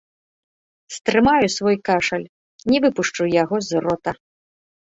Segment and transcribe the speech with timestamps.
[0.95, 2.25] Стрымаю свой кашаль,
[2.73, 4.11] не выпушчу яго з рота.